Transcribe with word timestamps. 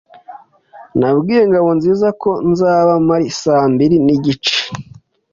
Nabwiye 0.99 1.41
Ngabonziza 1.49 2.07
ko 2.21 2.31
nzaba 2.49 2.93
mpari 3.05 3.27
saa 3.41 3.65
mbiri 3.73 3.95
nigice. 4.05 4.55